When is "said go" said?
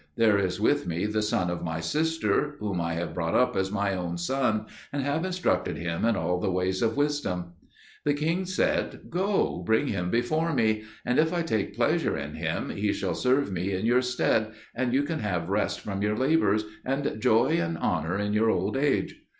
8.45-9.61